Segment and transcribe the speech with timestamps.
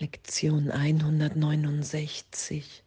[0.00, 2.82] Lektion 169.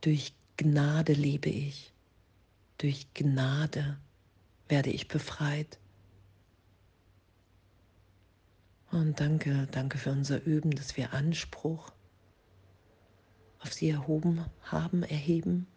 [0.00, 1.92] Durch Gnade lebe ich.
[2.78, 3.96] Durch Gnade
[4.68, 5.78] werde ich befreit.
[8.90, 11.92] Und danke, danke für unser Üben, dass wir Anspruch
[13.60, 15.68] auf sie erhoben haben, erheben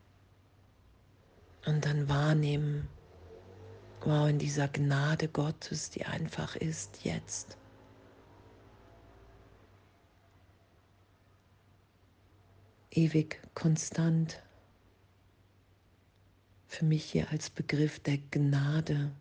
[1.67, 2.87] und dann wahrnehmen,
[4.01, 7.59] wow, in dieser Gnade Gottes, die einfach ist, jetzt
[12.91, 14.41] ewig konstant.
[16.67, 19.11] Für mich hier als Begriff der Gnade,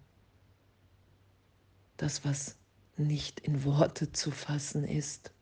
[1.96, 2.56] das, was
[2.96, 5.32] nicht in Worte zu fassen ist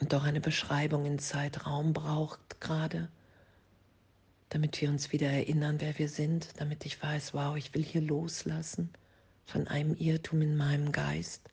[0.00, 3.08] und doch eine Beschreibung in Zeitraum braucht gerade,
[4.48, 8.00] damit wir uns wieder erinnern, wer wir sind, damit ich weiß, wow, ich will hier
[8.00, 8.90] loslassen
[9.44, 11.50] von einem Irrtum in meinem Geist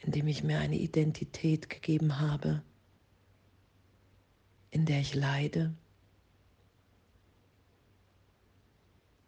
[0.00, 2.62] indem ich mir eine Identität gegeben habe,
[4.70, 5.74] in der ich leide.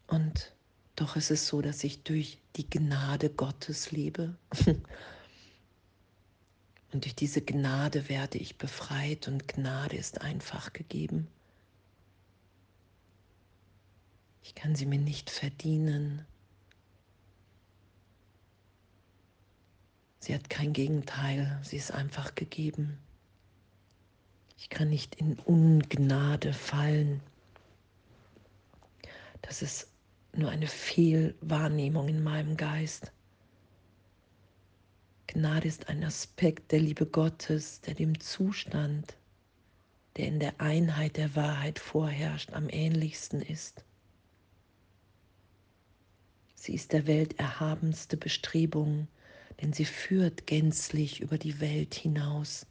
[0.06, 0.54] Und
[0.96, 4.36] doch ist es so, dass ich durch die Gnade Gottes lebe.
[6.92, 11.26] Und durch diese Gnade werde ich befreit und Gnade ist einfach gegeben.
[14.42, 16.26] Ich kann sie mir nicht verdienen.
[20.22, 22.96] Sie hat kein Gegenteil, sie ist einfach gegeben.
[24.56, 27.20] Ich kann nicht in Ungnade fallen.
[29.40, 29.88] Das ist
[30.32, 33.10] nur eine Fehlwahrnehmung in meinem Geist.
[35.26, 39.16] Gnade ist ein Aspekt der Liebe Gottes, der dem Zustand,
[40.16, 43.84] der in der Einheit der Wahrheit vorherrscht, am ähnlichsten ist.
[46.54, 49.08] Sie ist der welterhabenste Bestrebung,
[49.62, 52.66] denn sie führt gänzlich über die Welt hinaus.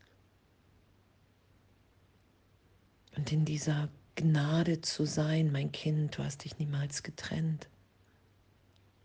[3.16, 7.70] Und in dieser Gnade zu sein, mein Kind, du hast dich niemals getrennt.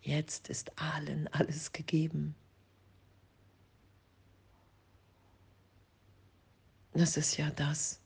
[0.02, 2.34] Jetzt ist allen alles gegeben.
[6.92, 8.00] Das ist ja das,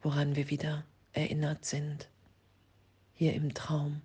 [0.00, 2.08] woran wir wieder erinnert sind,
[3.14, 4.02] hier im Traum.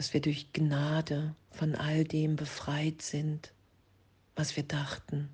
[0.00, 3.52] Dass wir durch Gnade von all dem befreit sind,
[4.34, 5.28] was wir dachten,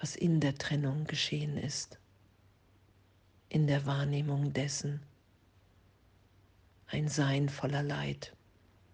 [0.00, 1.96] was in der Trennung geschehen ist,
[3.50, 5.00] in der Wahrnehmung dessen.
[6.88, 8.34] Ein Sein voller Leid,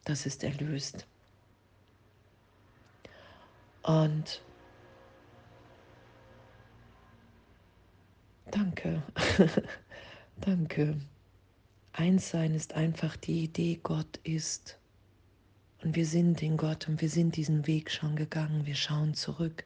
[0.04, 1.06] das ist erlöst.
[3.82, 4.42] Und
[8.50, 9.02] danke,
[10.42, 11.00] danke.
[11.92, 14.78] Einssein ist einfach die Idee, Gott ist.
[15.82, 18.66] Und wir sind in Gott und wir sind diesen Weg schon gegangen.
[18.66, 19.64] Wir schauen zurück.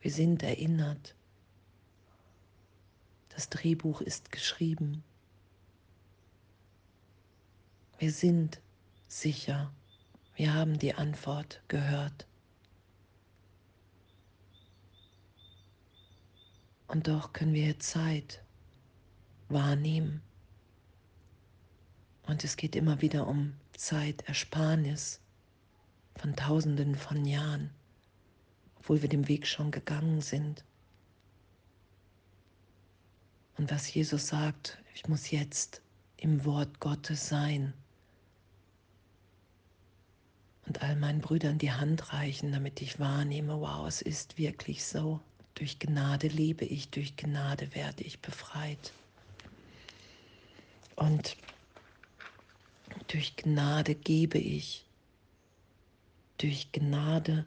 [0.00, 1.14] Wir sind erinnert.
[3.30, 5.02] Das Drehbuch ist geschrieben.
[7.98, 8.60] Wir sind
[9.08, 9.72] sicher.
[10.36, 12.26] Wir haben die Antwort gehört.
[16.88, 18.42] Und doch können wir Zeit
[19.48, 20.22] wahrnehmen
[22.26, 25.20] und es geht immer wieder um Zeitersparnis
[26.16, 27.70] von Tausenden von Jahren,
[28.78, 30.64] obwohl wir den Weg schon gegangen sind.
[33.58, 35.80] Und was Jesus sagt, ich muss jetzt
[36.16, 37.72] im Wort Gottes sein
[40.66, 45.20] und all meinen Brüdern die Hand reichen, damit ich wahrnehme, wow, es ist wirklich so.
[45.54, 48.92] Durch Gnade lebe ich, durch Gnade werde ich befreit.
[50.96, 51.36] Und
[53.08, 54.86] durch Gnade gebe ich.
[56.38, 57.46] Durch Gnade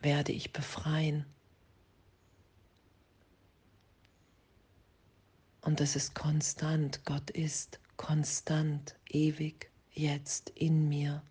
[0.00, 1.24] werde ich befreien.
[5.62, 7.04] Und es ist konstant.
[7.04, 11.22] Gott ist konstant, ewig, jetzt in mir,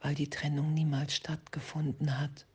[0.00, 2.46] weil die Trennung niemals stattgefunden hat.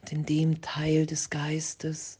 [0.00, 2.18] Und in dem Teil des Geistes,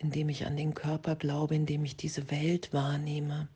[0.00, 3.48] indem ich an den Körper glaube, indem ich diese Welt wahrnehme,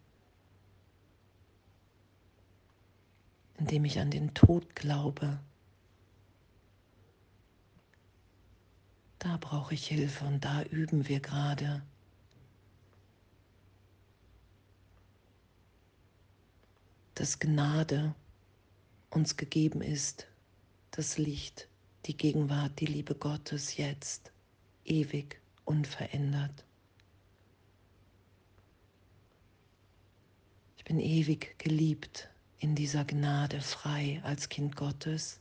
[3.56, 5.40] indem ich an den Tod glaube.
[9.18, 11.82] Da brauche ich Hilfe und da üben wir gerade.
[17.14, 18.14] Dass Gnade
[19.08, 20.26] uns gegeben ist,
[20.90, 21.68] das Licht,
[22.04, 24.30] die Gegenwart, die Liebe Gottes jetzt,
[24.84, 26.64] ewig unverändert.
[30.76, 32.28] Ich bin ewig geliebt
[32.58, 35.40] in dieser Gnade frei als Kind Gottes.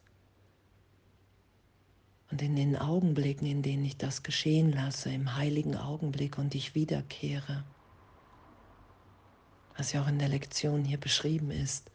[2.31, 6.75] Und in den Augenblicken, in denen ich das geschehen lasse, im heiligen Augenblick und ich
[6.75, 7.63] wiederkehre,
[9.77, 11.91] was ja auch in der Lektion hier beschrieben ist,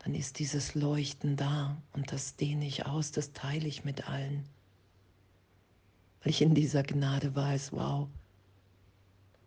[0.00, 4.44] dann ist dieses Leuchten da und das dehne ich aus, das teile ich mit allen.
[6.22, 8.08] Weil ich in dieser Gnade weiß, wow,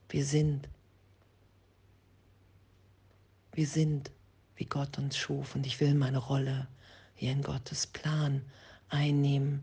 [0.10, 0.68] wir sind.
[3.52, 4.12] Wir sind,
[4.56, 6.68] wie Gott uns schuf und ich will meine Rolle
[7.16, 8.42] hier in Gottes Plan
[8.90, 9.62] einnehmen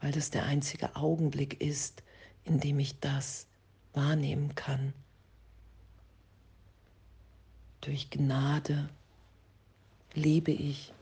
[0.00, 2.02] weil das der einzige Augenblick ist,
[2.44, 3.46] in dem ich das
[3.92, 4.92] wahrnehmen kann.
[7.80, 8.88] Durch Gnade
[10.14, 10.92] lebe ich,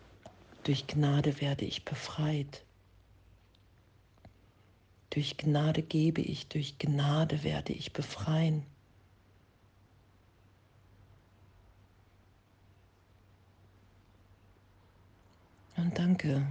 [0.63, 2.65] durch Gnade werde ich befreit.
[5.15, 8.65] Durch Gnade gebe ich, durch Gnade werde ich befreien.
[15.77, 16.47] Und danke,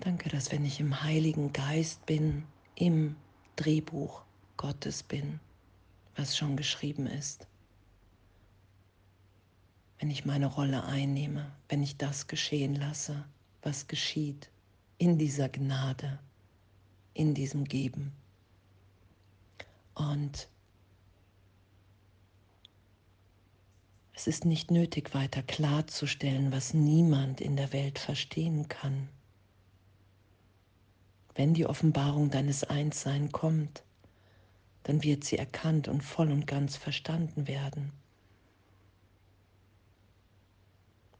[0.00, 2.44] Danke, dass wenn ich im Heiligen Geist bin,
[2.74, 3.16] im
[3.56, 4.22] Drehbuch
[4.56, 5.40] Gottes bin,
[6.16, 7.46] was schon geschrieben ist.
[9.98, 13.24] Wenn ich meine Rolle einnehme, wenn ich das geschehen lasse,
[13.62, 14.50] was geschieht
[14.98, 16.18] in dieser Gnade,
[17.14, 18.12] in diesem Geben.
[19.94, 20.48] Und
[24.12, 29.08] es ist nicht nötig, weiter klarzustellen, was niemand in der Welt verstehen kann
[31.34, 33.82] wenn die Offenbarung deines Einssein kommt,
[34.84, 37.92] dann wird sie erkannt und voll und ganz verstanden werden.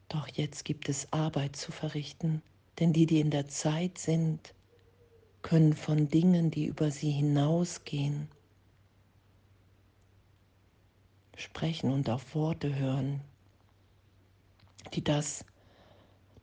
[0.09, 2.43] Doch jetzt gibt es Arbeit zu verrichten,
[2.79, 4.55] denn die, die in der Zeit sind,
[5.45, 8.29] können von Dingen, die über sie hinausgehen,
[11.37, 13.21] sprechen und auf Worte hören,
[14.95, 15.45] die das,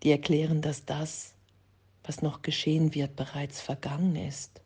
[0.04, 1.34] die erklären, dass das,
[2.04, 4.62] was noch geschehen wird, bereits vergangen ist.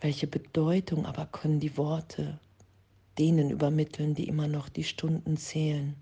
[0.00, 2.38] Welche Bedeutung aber können die Worte
[3.18, 5.96] denen übermitteln, die immer noch die Stunden zählen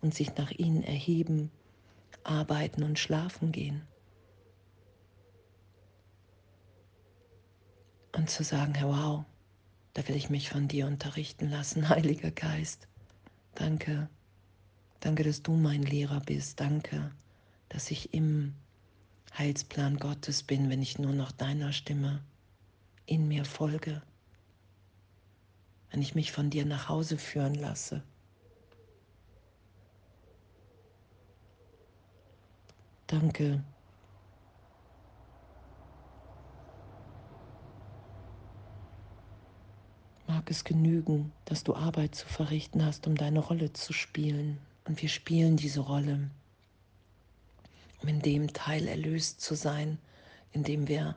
[0.00, 1.52] und sich nach ihnen erheben,
[2.24, 3.86] arbeiten und schlafen gehen?
[8.12, 9.24] Und zu sagen, Herr, wow,
[9.94, 12.88] da will ich mich von dir unterrichten lassen, Heiliger Geist.
[13.54, 14.08] Danke,
[15.00, 16.60] danke, dass du mein Lehrer bist.
[16.60, 17.10] Danke,
[17.68, 18.54] dass ich im
[19.36, 22.22] Heilsplan Gottes bin, wenn ich nur noch deiner Stimme
[23.06, 24.02] in mir folge,
[25.90, 28.02] wenn ich mich von dir nach Hause führen lasse.
[33.06, 33.64] Danke.
[40.30, 44.58] Mag es genügen, dass du Arbeit zu verrichten hast, um deine Rolle zu spielen.
[44.84, 46.30] Und wir spielen diese Rolle
[48.02, 49.98] um in dem Teil erlöst zu sein,
[50.52, 51.16] in dem wir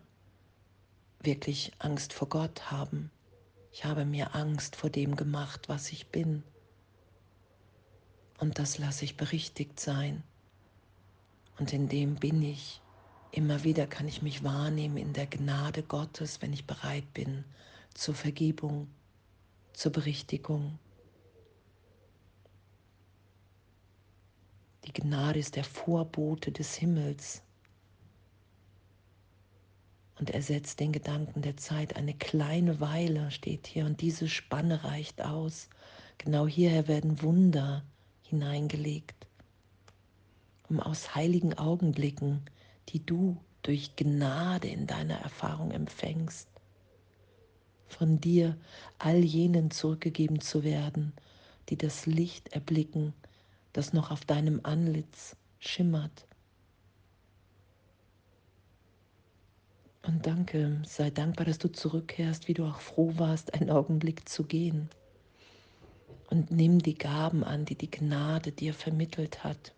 [1.22, 3.10] wirklich Angst vor Gott haben.
[3.72, 6.44] Ich habe mir Angst vor dem gemacht, was ich bin.
[8.40, 10.24] Und das lasse ich berichtigt sein.
[11.58, 12.82] Und in dem bin ich.
[13.32, 17.46] Immer wieder kann ich mich wahrnehmen in der Gnade Gottes, wenn ich bereit bin
[17.96, 18.88] zur Vergebung,
[19.74, 20.80] zur Berichtigung,
[24.86, 27.42] Die Gnade ist der Vorbote des Himmels
[30.20, 31.96] und ersetzt den Gedanken der Zeit.
[31.96, 35.70] Eine kleine Weile steht hier und diese Spanne reicht aus.
[36.18, 37.84] Genau hierher werden Wunder
[38.24, 39.26] hineingelegt,
[40.70, 42.42] um aus heiligen Augenblicken,
[42.90, 46.50] die du durch Gnade in deiner Erfahrung empfängst,
[47.94, 48.58] von dir
[49.00, 51.14] all jenen zurückgegeben zu werden,
[51.70, 53.14] die das Licht erblicken
[53.74, 56.28] das noch auf deinem Antlitz schimmert.
[60.04, 64.44] Und danke, sei dankbar, dass du zurückkehrst, wie du auch froh warst, einen Augenblick zu
[64.44, 64.90] gehen.
[66.30, 69.74] Und nimm die Gaben an, die die Gnade dir vermittelt hat.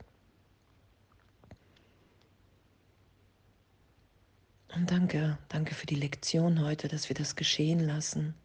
[4.75, 8.35] Und danke, danke für die Lektion heute, dass wir das geschehen lassen.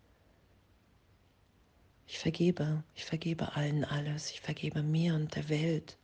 [2.06, 5.98] Ich vergebe, ich vergebe allen alles, ich vergebe mir und der Welt,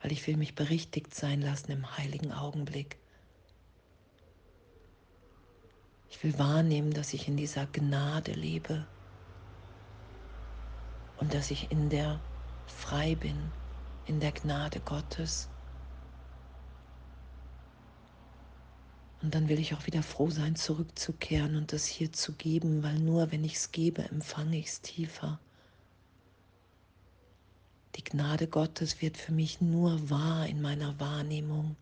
[0.00, 2.98] weil ich will mich berichtigt sein lassen im heiligen Augenblick.
[6.10, 8.86] Ich will wahrnehmen, dass ich in dieser Gnade lebe
[11.16, 12.20] und dass ich in der
[12.66, 13.50] frei bin,
[14.06, 15.48] in der Gnade Gottes.
[19.20, 22.98] Und dann will ich auch wieder froh sein, zurückzukehren und das hier zu geben, weil
[22.98, 25.40] nur wenn ich es gebe, empfange ich es tiefer.
[27.96, 31.74] Die Gnade Gottes wird für mich nur wahr in meiner Wahrnehmung,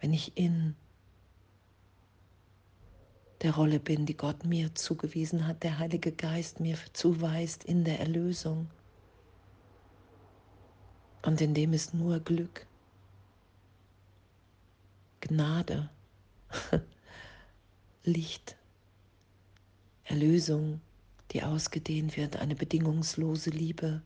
[0.00, 0.74] wenn ich in
[3.42, 8.00] der Rolle bin, die Gott mir zugewiesen hat, der Heilige Geist mir zuweist in der
[8.00, 8.68] Erlösung.
[11.22, 12.66] Und in dem ist nur Glück,
[15.26, 15.88] Gnade,
[18.04, 18.56] Licht,
[20.04, 20.82] Erlösung,
[21.30, 24.02] die ausgedehnt wird, eine bedingungslose Liebe,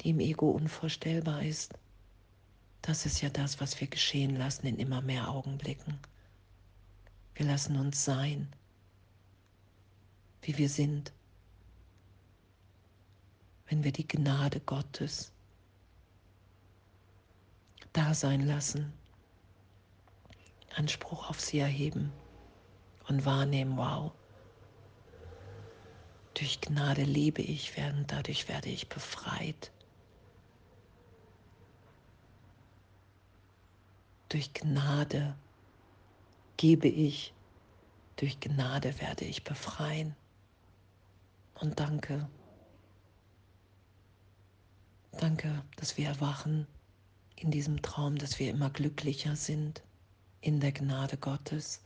[0.00, 1.74] die im Ego unvorstellbar ist.
[2.80, 5.98] Das ist ja das, was wir geschehen lassen in immer mehr Augenblicken.
[7.34, 8.52] Wir lassen uns sein,
[10.42, 11.12] wie wir sind,
[13.66, 15.32] wenn wir die Gnade Gottes
[17.92, 18.92] da sein lassen,
[20.74, 22.12] Anspruch auf sie erheben
[23.08, 24.12] und wahrnehmen, wow,
[26.34, 29.72] durch Gnade lebe ich, während dadurch werde ich befreit.
[34.28, 35.36] Durch Gnade
[36.56, 37.34] gebe ich,
[38.16, 40.14] durch Gnade werde ich befreien.
[41.54, 42.28] Und danke.
[45.12, 46.66] Danke, dass wir erwachen
[47.40, 49.82] in diesem Traum, dass wir immer glücklicher sind
[50.42, 51.80] in der Gnade Gottes,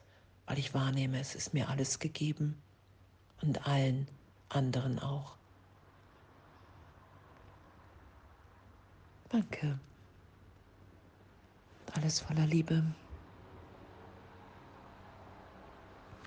[0.47, 2.61] weil ich wahrnehme, es ist mir alles gegeben
[3.41, 4.09] und allen
[4.49, 5.37] anderen auch.
[9.29, 9.79] Danke.
[11.93, 12.85] Alles voller Liebe.